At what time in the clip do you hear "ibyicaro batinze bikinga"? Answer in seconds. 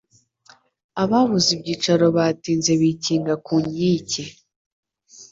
1.55-3.33